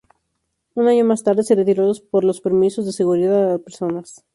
Un 0.73 0.87
año 0.87 1.05
más 1.05 1.21
tarde, 1.23 1.43
se 1.43 1.53
retiró 1.53 1.85
los 1.85 2.39
permisos 2.41 2.87
de 2.87 2.91
seguridad 2.91 3.53
a 3.53 3.59
personas. 3.59 4.25